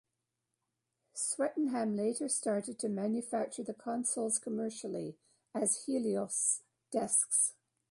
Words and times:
Swettenham 1.13 1.95
later 1.95 2.27
started 2.27 2.79
to 2.79 2.89
manufacture 2.89 3.61
the 3.61 3.75
consoles 3.75 4.39
commercially 4.39 5.15
as 5.53 5.83
Helios 5.85 6.61
desks. 6.89 7.53